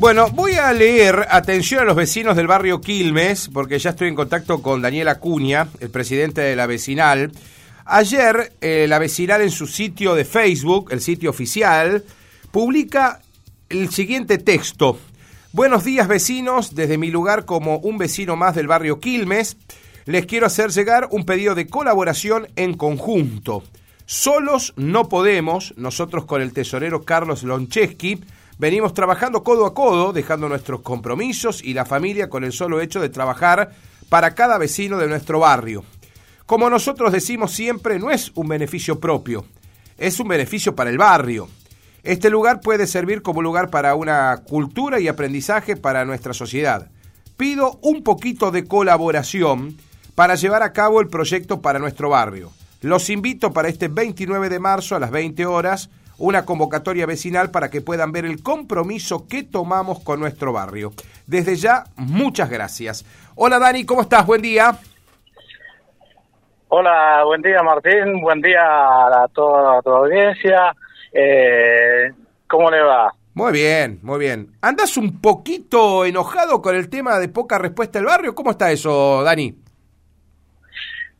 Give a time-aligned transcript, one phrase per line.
[0.00, 4.14] Bueno, voy a leer, atención a los vecinos del barrio Quilmes, porque ya estoy en
[4.14, 7.30] contacto con Daniel Acuña, el presidente de la vecinal.
[7.84, 12.02] Ayer, eh, la vecinal en su sitio de Facebook, el sitio oficial,
[12.50, 13.20] publica
[13.68, 14.98] el siguiente texto.
[15.52, 19.58] Buenos días vecinos, desde mi lugar como un vecino más del barrio Quilmes,
[20.06, 23.64] les quiero hacer llegar un pedido de colaboración en conjunto.
[24.06, 28.18] Solos no podemos, nosotros con el tesorero Carlos Loncheski,
[28.60, 33.00] Venimos trabajando codo a codo, dejando nuestros compromisos y la familia con el solo hecho
[33.00, 33.70] de trabajar
[34.10, 35.82] para cada vecino de nuestro barrio.
[36.44, 39.46] Como nosotros decimos siempre, no es un beneficio propio,
[39.96, 41.48] es un beneficio para el barrio.
[42.02, 46.90] Este lugar puede servir como lugar para una cultura y aprendizaje para nuestra sociedad.
[47.38, 49.78] Pido un poquito de colaboración
[50.14, 52.52] para llevar a cabo el proyecto para nuestro barrio.
[52.82, 55.88] Los invito para este 29 de marzo a las 20 horas
[56.20, 60.92] una convocatoria vecinal para que puedan ver el compromiso que tomamos con nuestro barrio.
[61.26, 63.04] Desde ya, muchas gracias.
[63.34, 64.26] Hola Dani, ¿cómo estás?
[64.26, 64.78] Buen día.
[66.68, 70.76] Hola, buen día Martín, buen día a toda tu audiencia.
[71.12, 72.12] Eh,
[72.46, 73.12] ¿Cómo le va?
[73.32, 74.52] Muy bien, muy bien.
[74.60, 78.34] ¿Andas un poquito enojado con el tema de poca respuesta del barrio?
[78.34, 79.69] ¿Cómo está eso, Dani?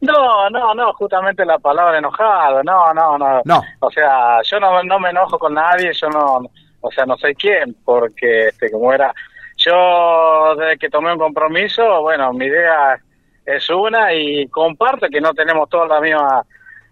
[0.00, 3.42] No, no, no, justamente la palabra enojado, no, no, no.
[3.44, 3.62] No.
[3.80, 6.42] O sea, yo no, no me enojo con nadie, yo no,
[6.80, 9.12] o sea, no sé quién, porque este, como era,
[9.56, 12.98] yo desde que tomé un compromiso, bueno, mi idea
[13.44, 16.46] es una y comparto que no tenemos todas las mismas,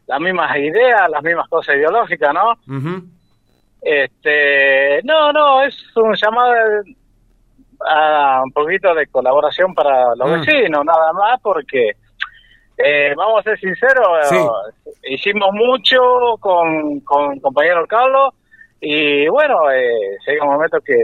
[0.07, 2.59] las mismas ideas, las mismas cosas ideológicas, ¿no?
[3.81, 6.53] Este, no, no, es un llamado
[7.89, 10.33] a un poquito de colaboración para los mm.
[10.41, 11.93] vecinos, nada más, porque
[12.79, 14.07] eh, vamos a ser sinceros,
[15.05, 18.35] hicimos mucho con, con compañero Carlos
[18.81, 20.95] y bueno, eh, llega un momento que,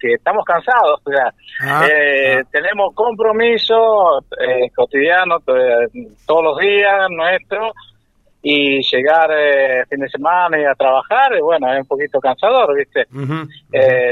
[0.00, 2.48] que estamos cansados, o sea, ah, eh, ah.
[2.50, 5.44] tenemos compromisos eh, cotidianos
[6.26, 7.72] todos los días nuestros
[8.42, 13.06] y llegar eh, fin de semana y a trabajar, bueno, es un poquito cansador, ¿viste?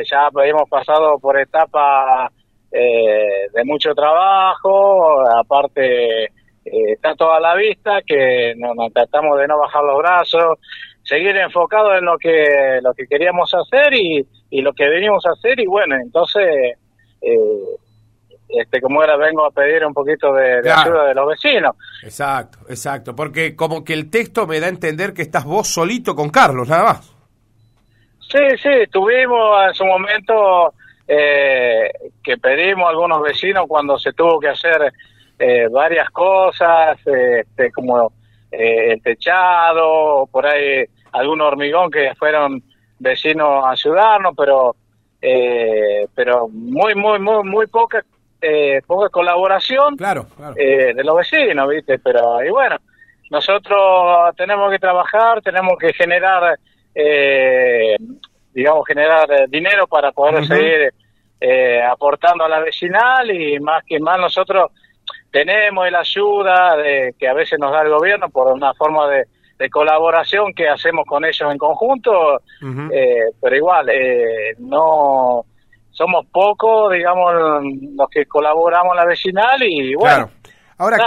[0.09, 2.31] ya hemos pasado por etapas
[2.71, 6.31] de mucho trabajo, aparte
[6.73, 10.59] eh, está toda la vista, que nos, tratamos de no bajar los brazos,
[11.03, 14.27] seguir enfocados en lo que lo que queríamos hacer y,
[14.61, 16.77] lo que venimos a hacer y bueno, entonces
[17.21, 17.39] eh,
[18.49, 21.77] este como era vengo a pedir un poquito de, ayuda de los vecinos.
[22.03, 26.15] Exacto, exacto, porque como que el texto me da a entender que estás vos solito
[26.15, 27.15] con Carlos, nada más.
[28.21, 30.75] Sí, sí, tuvimos en su momento
[31.07, 31.91] eh,
[32.23, 34.93] que pedimos a algunos vecinos cuando se tuvo que hacer
[35.41, 38.13] eh, varias cosas, este, como
[38.51, 42.61] eh, el techado, por ahí algún hormigón que fueron
[42.99, 44.75] vecinos a ayudarnos, pero
[45.23, 48.05] eh, pero muy muy muy muy poca
[48.87, 52.77] poca colaboración claro, de los vecinos, viste, pero y bueno
[53.31, 56.59] nosotros tenemos que trabajar, tenemos que generar
[58.53, 60.93] digamos generar dinero para poder seguir
[61.89, 64.71] aportando a la vecinal y más que más nosotros
[65.31, 69.27] tenemos la ayuda de, que a veces nos da el gobierno por una forma de,
[69.71, 72.41] colaboración que hacemos con ellos en conjunto,
[72.93, 75.45] eh, pero igual, eh, no
[75.91, 77.35] somos pocos, digamos,
[77.97, 80.31] los que colaboramos en la vecinal y bueno.
[80.77, 80.99] Ahora,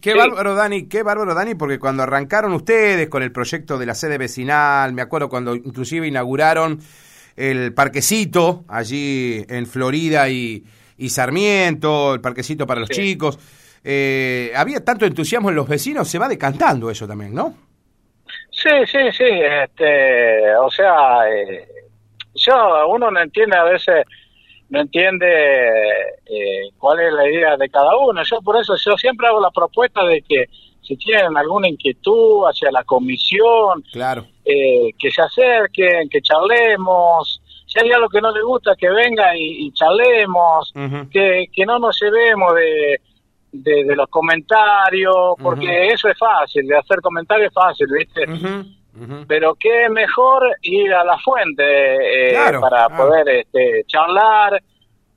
[0.00, 3.94] qué, bárbaro, Dani, qué bárbaro, Dani, porque cuando arrancaron ustedes con el proyecto de la
[3.94, 6.80] sede vecinal, me acuerdo cuando inclusive inauguraron
[7.36, 10.64] el parquecito allí en Florida y,
[10.98, 13.38] y Sarmiento, el parquecito para los chicos.
[13.84, 17.54] Eh, había tanto entusiasmo en los vecinos, se va decantando eso también, ¿no?
[18.50, 19.24] Sí, sí, sí.
[19.24, 21.66] Este, o sea, eh,
[22.34, 24.04] yo, uno no entiende a veces,
[24.68, 25.26] no entiende
[26.26, 28.20] eh, cuál es la idea de cada uno.
[28.24, 30.46] Yo por eso yo siempre hago la propuesta de que
[30.82, 34.26] si tienen alguna inquietud hacia la comisión, claro.
[34.44, 37.40] que se acerquen, que charlemos,
[37.78, 40.72] si hay algo que no le gusta, que venga y, charlemos,
[41.10, 43.00] que, que no nos llevemos de,
[43.52, 48.26] de, los comentarios, porque eso es fácil, de hacer comentarios es fácil, ¿viste?
[49.28, 51.62] Pero qué mejor ir a la fuente
[52.32, 54.60] eh, para poder este, charlar,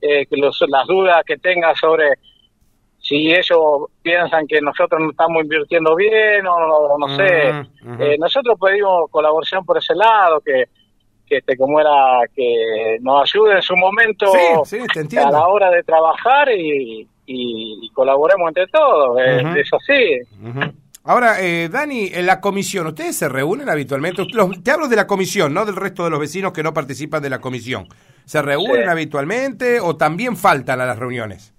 [0.01, 2.13] eh, los, las dudas que tenga sobre
[2.99, 7.49] si ellos piensan que nosotros no estamos invirtiendo bien o no, sé.
[7.99, 10.65] Eh, nosotros pedimos colaboración por ese lado, que
[11.31, 16.49] que este como era que nos ayude en su momento a la hora de trabajar
[16.51, 19.17] y, y, colaboremos entre todos,
[19.55, 20.19] es, así.
[21.05, 24.25] Ahora, eh, Dani, en la comisión, ¿ustedes se reúnen habitualmente?
[24.33, 27.23] Los, te hablo de la comisión, no del resto de los vecinos que no participan
[27.23, 27.87] de la comisión.
[28.25, 31.55] ¿Se reúnen habitualmente o también faltan a las reuniones?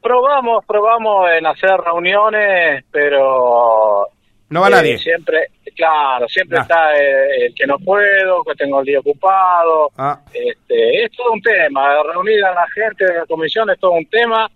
[0.00, 4.06] Probamos, probamos en hacer reuniones, pero...
[4.50, 4.98] No va eh, nadie.
[4.98, 9.90] Siempre, claro, siempre está el, que no puedo, que tengo el día ocupado.
[9.96, 10.20] Ah.
[10.32, 12.02] Este, es todo un tema.
[12.02, 14.50] Reunir a la gente de la comisión es todo un tema.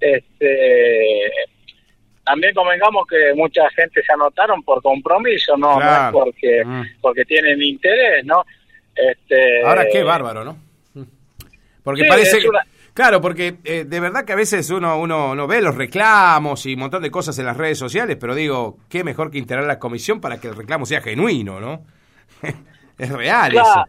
[0.00, 1.32] Este,
[2.24, 6.82] también convengamos que mucha gente se anotaron por compromiso, no, no es porque, mm.
[7.00, 8.44] porque tienen interés, ¿no?
[8.94, 10.58] Este, Ahora qué bárbaro, ¿no?
[11.84, 12.40] Porque parece
[12.96, 16.80] Claro, porque eh, de verdad que a veces uno, uno, ve los reclamos y un
[16.80, 20.18] montón de cosas en las redes sociales, pero digo, qué mejor que integrar la comisión
[20.18, 21.82] para que el reclamo sea genuino, ¿no?
[22.98, 23.84] es real eso.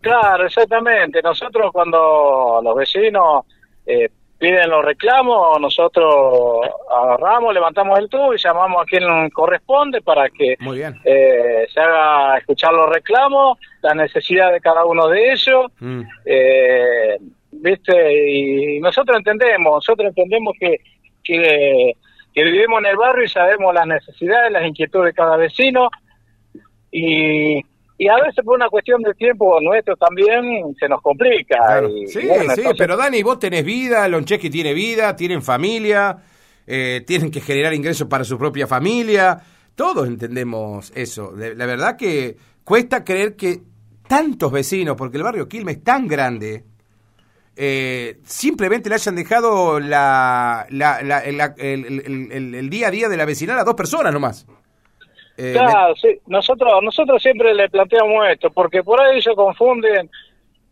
[0.00, 1.22] Claro, exactamente.
[1.22, 3.44] Nosotros cuando los vecinos
[3.86, 10.28] eh, piden los reclamos, nosotros agarramos, levantamos el tubo y llamamos a quien corresponde para
[10.28, 10.56] que
[11.04, 15.66] eh, se haga escuchar los reclamos, la necesidad de cada uno de ellos.
[15.78, 16.02] Mm.
[17.60, 18.28] ¿Viste?
[18.28, 20.76] Y nosotros entendemos, nosotros entendemos que,
[21.22, 21.94] que,
[22.34, 25.88] vivimos en el barrio y sabemos las necesidades, las inquietudes de cada vecino
[26.90, 27.58] y,
[27.98, 31.82] y a veces por una cuestión de tiempo nuestro también se nos complica.
[32.06, 36.16] sí, sí, pero Dani, vos tenés vida, Loncheski tiene vida, tienen familia,
[36.66, 39.38] eh, tienen que generar ingresos para su propia familia,
[39.74, 41.32] todos entendemos eso.
[41.36, 43.58] La verdad que cuesta creer que
[44.08, 46.64] tantos vecinos, porque el barrio Quilmes es tan grande,
[47.62, 53.74] eh, simplemente le hayan dejado la, el, día a día de la vecinal a dos
[53.74, 54.46] personas nomás.
[55.36, 56.18] Eh, claro, sí.
[56.26, 60.08] nosotros, nosotros siempre le planteamos esto, porque por ahí ellos confunden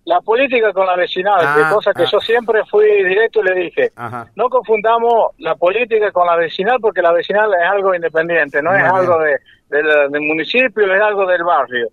[0.07, 2.11] la política con la vecinal, ah, cosa que ah.
[2.11, 3.93] yo siempre fui directo y le dije,
[4.35, 8.83] no confundamos la política con la vecinal porque la vecinal es algo independiente, no es
[8.83, 9.37] algo de,
[9.69, 11.89] del municipio, es algo del barrio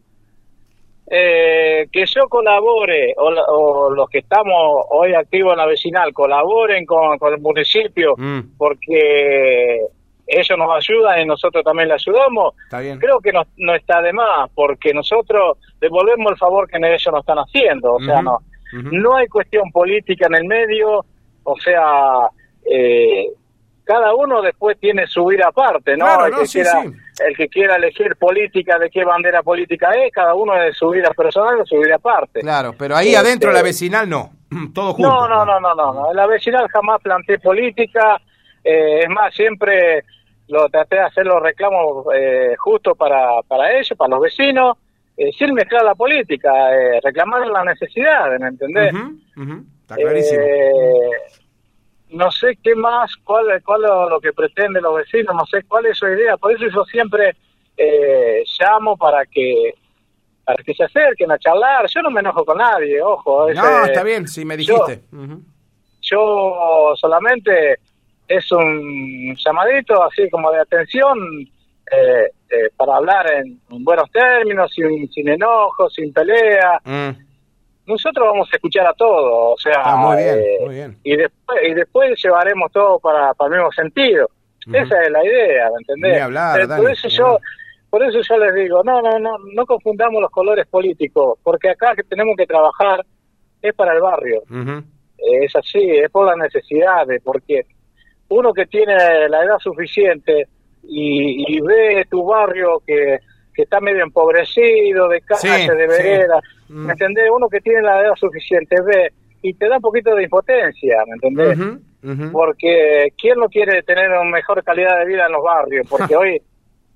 [1.08, 7.20] eh, que yo colabore o, los que estamos hoy activos en la vecinal colaboren con,
[7.32, 8.58] el municipio mm.
[8.58, 9.82] porque
[10.28, 14.50] ellos nos ayudan y nosotros también le ayudamos, creo que no, no, está de más
[14.56, 18.40] porque nosotros devolvemos el favor que ellos nos están haciendo, o sea, no,
[18.74, 21.06] no hay cuestión política en el medio,
[21.44, 22.28] o sea,
[22.66, 23.28] eh,
[23.84, 26.26] cada uno después tiene su vida aparte, ¿no?
[26.26, 26.84] el, que quiera,
[27.20, 31.10] el que quiera elegir política, de qué bandera política es, cada uno de su vida
[31.12, 32.42] personal o su vida aparte.
[32.42, 34.32] Claro, pero ahí adentro la este, vecinal no,
[34.74, 35.10] todo junto.
[35.10, 36.14] No, no, no, no, no, no.
[36.14, 38.20] la vecinal jamás planteé política,
[38.64, 40.04] eh, es más, siempre
[40.48, 44.78] lo traté de hacer los reclamos eh, justos para, para ellos, para los vecinos,
[45.18, 48.94] eh, sin mezclar la política, eh, reclamar las necesidades, ¿me entendés?
[49.82, 50.42] Está clarísimo.
[52.10, 55.88] No sé qué más, cuál, cuál es lo que pretenden los vecinos, no sé cuál
[55.88, 56.38] es su idea.
[56.38, 57.36] Por eso yo siempre
[57.76, 59.74] eh, llamo para que
[60.44, 61.88] para que se acerquen a charlar.
[61.88, 63.52] Yo no me enojo con nadie, ojo.
[63.52, 65.02] no, está bien, si me dijiste.
[66.02, 67.80] Yo, solamente
[68.28, 71.18] es un llamadito así como de atención
[71.92, 76.80] eh, eh, para hablar en, buenos términos, sin, sin enojo, sin pelea.
[76.84, 77.25] Mm
[77.88, 82.72] nosotros vamos a escuchar a todos, o sea, ah, eh, Y, después, y después llevaremos
[82.72, 84.30] todo para, para el mismo sentido.
[84.74, 86.22] Esa es la idea, ¿me entendés?
[86.22, 87.38] Hablar, por eso yo
[87.96, 91.96] por eso yo les digo, no, no, no, no confundamos los colores políticos, porque acá
[91.96, 93.06] que tenemos que trabajar
[93.62, 94.42] es para el barrio.
[95.18, 97.66] Es así, es por las necesidades, porque
[98.28, 98.96] uno que tiene
[99.30, 100.48] la edad suficiente
[100.84, 103.20] y, ve tu barrio que,
[103.56, 106.90] que está medio empobrecido, de calle, de vereda, ¿Me mm.
[106.92, 107.26] entendés?
[107.34, 111.14] Uno que tiene la edad suficiente ve y te da un poquito de impotencia, ¿me
[111.14, 111.80] entendés?
[112.32, 115.88] Porque ¿quién no quiere tener una mejor calidad de vida en los barrios?
[115.90, 116.42] Porque hoy,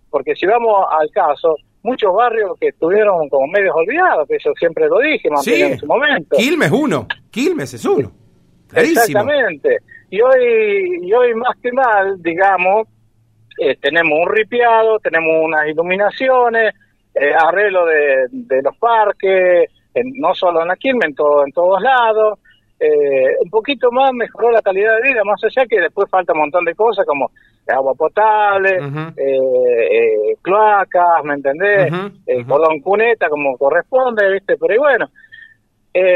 [0.09, 4.87] porque si vamos al caso, muchos barrios que estuvieron como medios olvidados, que eso siempre
[4.87, 5.61] lo dije, sí.
[5.61, 6.35] en su momento.
[6.35, 8.11] Quilmes uno, Quilmes es uno.
[8.73, 9.77] Exactamente.
[10.11, 12.87] Y hoy, y hoy más que mal, digamos,
[13.59, 16.73] eh, tenemos un ripiado, tenemos unas iluminaciones,
[17.13, 19.69] eh, arreglo de, de, los parques,
[20.15, 22.39] no solo en Aquilme, en, todo, en todos lados.
[22.79, 26.39] Eh, un poquito más mejoró la calidad de vida, más allá que después falta un
[26.39, 27.29] montón de cosas como
[27.67, 28.79] agua potable,
[29.17, 31.91] eh, cloacas, ¿me entendés?
[31.91, 34.55] Uh cuneta como corresponde, ¿viste?
[34.57, 35.09] Pero y bueno,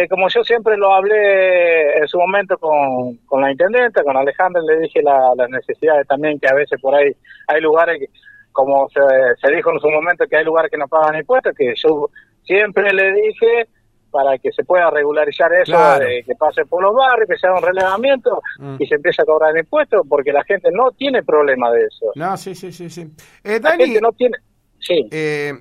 [0.09, 4.79] como yo siempre lo hablé en su momento con, con la intendenta, con Alejandra, le
[4.79, 7.11] dije las necesidades también que a veces por ahí
[7.47, 8.07] hay lugares que
[8.53, 12.09] como se, dijo en su momento que hay lugares que no pagan impuestos, que yo
[12.43, 13.67] siempre le dije
[14.11, 15.75] para que se pueda regularizar eso,
[16.05, 18.75] que pase por los barrios, que se haga un relevamiento mm.
[18.77, 22.11] y se empiece a cobrar impuestos, porque la gente no tiene problema de eso.
[22.13, 22.91] No, sí, sí, sí.
[22.91, 23.07] sí.
[23.43, 24.37] Eh, la gente no tiene...
[24.79, 25.07] Sí.
[25.11, 25.53] Eh,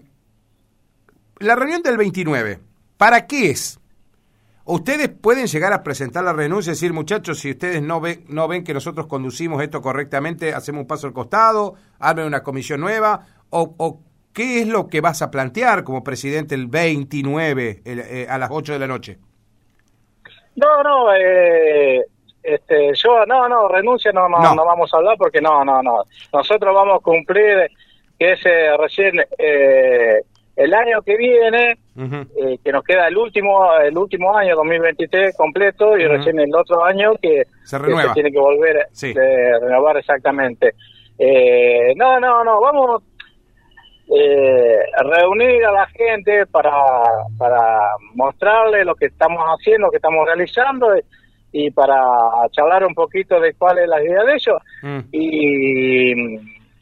[1.38, 2.58] la reunión del 29,
[2.98, 3.80] ¿para qué es?
[4.64, 8.46] Ustedes pueden llegar a presentar la renuncia y decir, muchachos, si ustedes no ven, no
[8.46, 13.26] ven que nosotros conducimos esto correctamente, hacemos un paso al costado, armen una comisión nueva,
[13.50, 14.00] o, o
[14.32, 18.74] ¿qué es lo que vas a plantear como presidente el 29 eh, a las 8
[18.74, 19.18] de la noche?
[20.54, 22.04] No, no, eh,
[22.42, 26.04] este, yo, no, no, renuncia no, no, no, vamos a hablar porque no, no, no.
[26.32, 27.70] Nosotros vamos a cumplir
[28.18, 30.22] que ese recién eh,
[30.56, 35.96] el año que viene, eh, que nos queda el último el último año, 2023, completo,
[35.96, 38.12] y recién el otro año que se, renueva.
[38.12, 40.74] tiene que volver a renovar exactamente.
[41.18, 43.02] Eh, no, no, no, vamos
[44.14, 46.70] eh, a reunir a la gente para,
[47.38, 50.88] para mostrarle lo que estamos haciendo, lo que estamos realizando
[51.52, 51.96] y, para
[52.50, 54.56] charlar un poquito de cuál es la idea de ellos.
[54.82, 55.00] Mm.
[55.12, 56.14] Y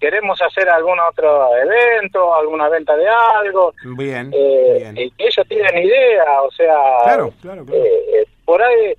[0.00, 3.74] queremos hacer algún otro evento, alguna venta de algo.
[3.96, 5.12] Bien, eh, bien.
[5.18, 7.84] ellos tienen idea, o sea, claro, claro, claro.
[7.84, 8.94] Eh, por ahí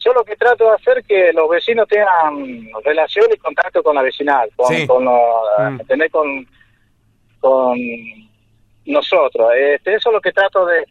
[0.00, 3.94] yo lo que trato de hacer es que los vecinos tengan relación y contacto con
[3.94, 5.86] la vecinal, con, con, mm.
[5.86, 6.46] tener con,
[7.38, 7.78] con
[8.86, 9.52] nosotros.
[9.56, 10.84] Este, eso es lo que trato de,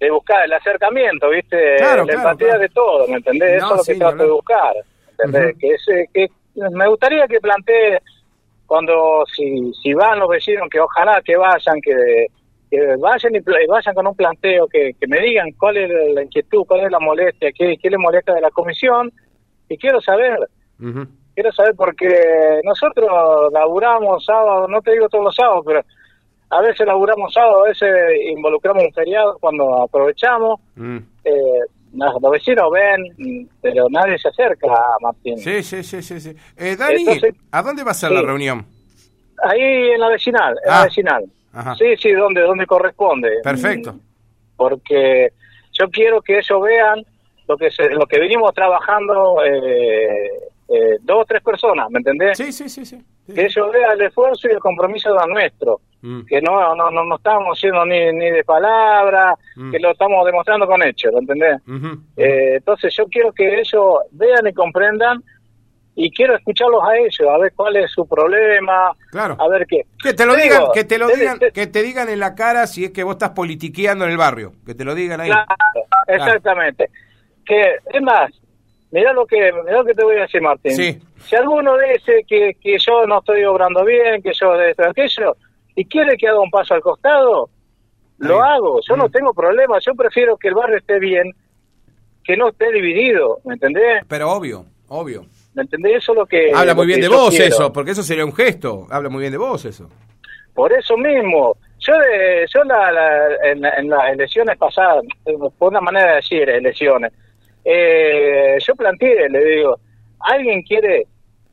[0.00, 1.78] de buscar, el acercamiento, ¿viste?
[1.78, 3.58] la empatía de todo, ¿me entendés?
[3.58, 4.74] eso es lo que trato de buscar,
[5.12, 5.56] ¿entendés?
[5.58, 8.00] que, ese, que me gustaría que plantee
[8.72, 12.28] cuando si, si van los vecinos, que ojalá que vayan, que,
[12.98, 16.90] vayan y vayan con un planteo, que, me digan cuál es la inquietud, cuál es
[16.90, 19.12] la molestia, qué, qué le molesta de la comisión,
[19.68, 20.38] y quiero saber.
[21.34, 22.08] Quiero saber porque
[22.64, 23.10] nosotros
[23.52, 25.82] laburamos sábado, no te digo todos los sábados, pero
[26.48, 27.90] a veces laburamos sábado, a veces
[28.30, 30.60] involucramos un feriado cuando aprovechamos.
[30.76, 30.96] Mm.
[31.24, 31.60] Eh,
[31.92, 35.38] los vecinos ven, pero nadie se acerca a Martín.
[35.38, 36.36] Sí, sí, sí, sí.
[36.56, 37.04] Eh, Dani,
[37.50, 38.64] ¿a dónde va a ser la reunión?
[39.44, 41.24] Ahí en la vecinal, en la ah, vecinal.
[41.78, 43.40] Sí, sí, donde, donde corresponde.
[43.42, 43.94] Perfecto.
[44.56, 45.32] Porque
[45.72, 47.04] yo quiero que ellos vean
[47.48, 50.30] lo que se, lo que venimos trabajando eh,
[50.68, 52.38] eh, dos o tres personas, ¿me entendés?
[52.38, 53.02] Sí, sí, sí, sí.
[53.26, 55.80] Que ellos vean el esfuerzo y el compromiso de nuestro.
[56.02, 56.22] Mm.
[56.22, 59.70] Que no, no, no, estamos haciendo ni, ni de palabra, mm.
[59.70, 61.60] que lo estamos demostrando con hechos, ¿me entendés?
[62.16, 65.22] Eh, entonces yo quiero que ellos vean y comprendan
[65.94, 69.36] y quiero escucharlos a ellos, a ver cuál es su problema, claro.
[69.38, 69.86] a ver qué.
[70.02, 72.86] Que te lo digan, que te lo digan, que te digan en la cara si
[72.86, 75.28] es que vos estás politiqueando en el barrio, que te lo digan ahí.
[75.28, 75.46] Claro,
[76.08, 76.90] exactamente.
[77.44, 78.32] Que es más,
[78.92, 80.76] Mira lo que mirá lo que te voy a decir, Martín.
[80.76, 85.34] Si alguno dice que, que yo no estoy obrando bien, que yo de esto aquello,
[85.74, 87.48] y quiere que haga un paso al costado,
[88.18, 88.80] lo hago.
[88.86, 89.10] Yo no mm.
[89.10, 89.78] tengo problema.
[89.80, 91.32] Yo prefiero que el barrio esté bien,
[92.22, 93.38] que no esté dividido.
[93.44, 94.04] ¿Me entendés?
[94.06, 95.24] Pero obvio, obvio.
[95.54, 96.02] ¿Me entendés?
[96.02, 96.52] Eso es lo que.
[96.54, 98.86] Habla muy bien de vos eso, porque eso sería un gesto.
[98.90, 99.88] Habla muy bien de vos eso.
[100.54, 101.56] Por eso mismo.
[101.78, 102.60] Yo, de, yo
[103.42, 105.02] en, en las elecciones pasadas,
[105.58, 107.12] por una manera de decir elecciones,
[107.64, 109.78] eh, yo planteé, le digo,
[110.20, 111.06] ¿alguien quiere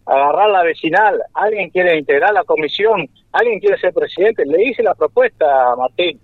[0.06, 1.22] agarrar la vecinal?
[1.34, 3.08] ¿Alguien quiere integrar la comisión?
[3.32, 4.44] ¿Alguien quiere ser presidente?
[4.46, 6.20] Le hice la propuesta a Martín.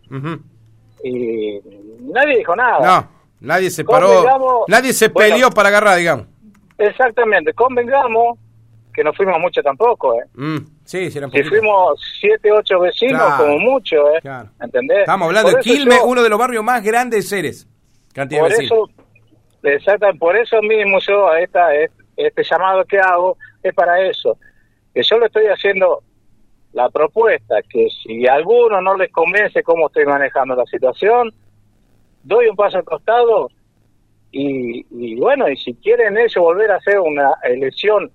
[1.04, 1.60] Y
[2.01, 2.80] nadie dijo nada.
[2.80, 3.10] No,
[3.42, 6.27] nadie se paró, nadie se peleó para agarrar, digamos.
[6.77, 8.39] Exactamente, convengamos
[8.94, 10.25] que no fuimos mucho tampoco, ¿eh?
[10.36, 14.22] Mm, sí, si fuimos siete, ocho vecinos, como mucho, ¿eh?
[14.62, 15.00] ¿Entendés?
[15.00, 17.68] Estamos hablando de Quilmes, uno de los barrios más grandes de Ceres.
[18.13, 18.89] Cantidad por eso
[19.65, 24.38] Exactamente, por eso mismo yo, esta, este llamado que hago es para eso,
[24.93, 26.03] que yo le estoy haciendo
[26.74, 31.34] la propuesta, que si a alguno no les convence cómo estoy manejando la situación,
[32.24, 33.50] doy un paso al costado
[34.31, 38.12] y, bueno, y si quieren ellos volver a hacer una elección,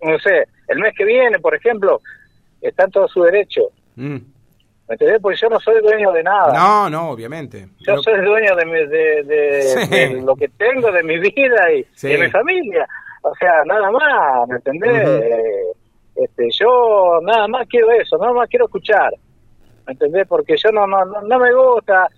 [0.00, 2.00] no sé, el mes que viene, por ejemplo,
[2.60, 3.62] está en todo su derecho.
[3.96, 4.18] Mm.
[4.92, 5.22] ¿Me entendés?
[5.22, 6.52] Porque yo no soy dueño de nada.
[6.52, 7.66] No, no, obviamente.
[7.78, 12.86] Yo soy dueño de, de, lo que tengo, de mi vida y de mi familia.
[13.22, 15.08] O sea, nada más, ¿me entendés?
[16.14, 19.14] este, yo nada más quiero eso, nada más quiero escuchar.
[19.86, 20.26] ¿Me entendés?
[20.28, 22.08] Porque yo no, no, no, me gusta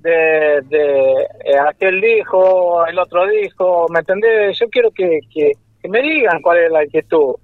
[0.00, 4.58] de, de eh, aquel dijo, el otro dijo, ¿me entendés?
[4.58, 5.52] Yo quiero que, que,
[5.88, 7.36] me digan cuál es la inquietud.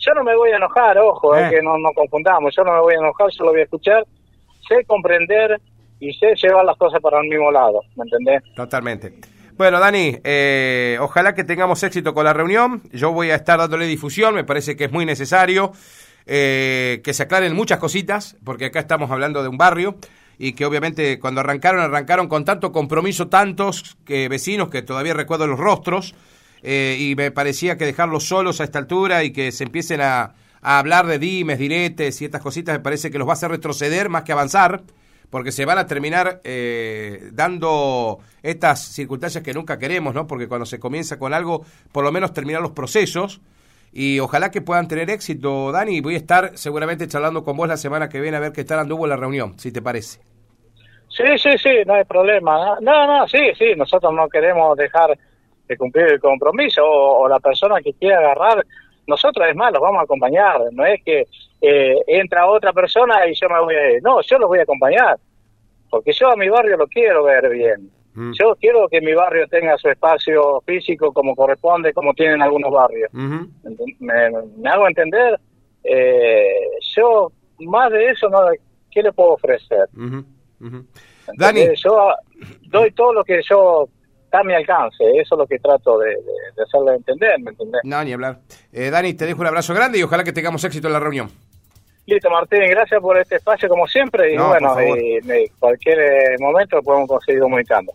[0.00, 1.48] Yo no me voy a enojar, ojo, eh.
[1.50, 4.04] que no nos confundamos, yo no me voy a enojar, yo lo voy a escuchar,
[4.66, 5.60] sé comprender
[6.00, 8.42] y sé llevar las cosas para el mismo lado, ¿me entendés?
[8.54, 9.12] Totalmente.
[9.58, 12.80] Bueno, Dani, eh, ojalá que tengamos éxito con la reunión.
[12.92, 15.72] Yo voy a estar dándole difusión, me parece que es muy necesario
[16.24, 19.96] eh, que se aclaren muchas cositas, porque acá estamos hablando de un barrio
[20.38, 25.46] y que obviamente cuando arrancaron, arrancaron con tanto compromiso, tantos que vecinos que todavía recuerdo
[25.46, 26.14] los rostros,
[26.62, 30.34] eh, y me parecía que dejarlos solos a esta altura y que se empiecen a,
[30.62, 33.50] a hablar de dimes, diretes y estas cositas, me parece que los va a hacer
[33.50, 34.82] retroceder más que avanzar
[35.30, 40.26] porque se van a terminar eh, dando estas circunstancias que nunca queremos, ¿no?
[40.26, 43.40] Porque cuando se comienza con algo, por lo menos terminar los procesos
[43.92, 46.00] y ojalá que puedan tener éxito, Dani.
[46.00, 48.80] Voy a estar seguramente charlando con vos la semana que viene a ver qué tal
[48.80, 50.20] anduvo la reunión, si te parece.
[51.08, 52.78] Sí, sí, sí, no hay problema.
[52.80, 55.16] No, no, sí, sí, nosotros no queremos dejar
[55.70, 58.66] de cumplir el compromiso o, la persona que quiera agarrar,
[59.06, 60.60] nosotros es más, los vamos a acompañar.
[60.72, 61.26] No es que
[61.60, 64.02] eh, entra otra persona y yo me voy a ir.
[64.02, 65.16] No, yo los voy a acompañar.
[65.88, 67.88] Porque yo a mi barrio lo quiero ver bien.
[68.14, 68.32] Mm.
[68.32, 73.10] Yo quiero que mi barrio tenga su espacio físico como corresponde, como tienen algunos barrios.
[73.12, 75.38] me, hago entender.
[75.84, 78.40] Eh, yo, más de eso, no
[78.90, 79.88] ¿qué le puedo ofrecer?
[81.36, 81.76] Dani.
[81.76, 82.12] Yo
[82.62, 83.88] doy todo lo que yo
[84.30, 85.02] está a mi alcance.
[85.14, 86.14] Eso es lo que trato de,
[86.62, 87.80] hacerle entender, ¿me entendés?
[87.82, 88.38] No, ni hablar.
[88.72, 91.30] Eh, Dani, te dejo un abrazo grande y ojalá que tengamos éxito en la reunión.
[92.06, 97.40] Listo, Martín, gracias por este espacio como siempre y bueno, en cualquier momento podemos seguir
[97.40, 97.92] comunicando.